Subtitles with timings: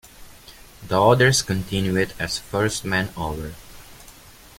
[0.87, 3.53] The others continued as First Man Over.